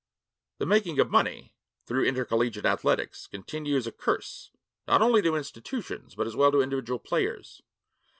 [0.57, 1.53] The making of money,
[1.85, 4.49] through intercollegiate athletics, continues a curse,
[4.87, 7.61] not only to institutions, but as well to individual players.